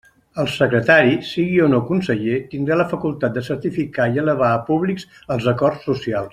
[0.43, 5.07] El secretari, sigui o no conseller, tindrà la facultat de certificar i elevar a públics
[5.37, 6.29] els acords socials.